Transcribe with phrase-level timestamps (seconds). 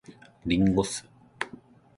[0.45, 1.03] 林檎酢